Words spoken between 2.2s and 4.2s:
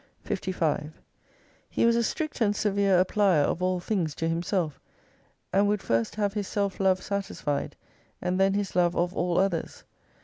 and severe applier of all things